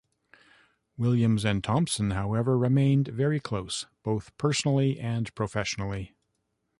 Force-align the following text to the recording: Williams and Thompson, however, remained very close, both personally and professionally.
Williams 0.97 1.45
and 1.45 1.63
Thompson, 1.63 2.09
however, 2.09 2.57
remained 2.57 3.09
very 3.09 3.39
close, 3.39 3.85
both 4.01 4.35
personally 4.39 4.99
and 4.99 5.31
professionally. 5.35 6.15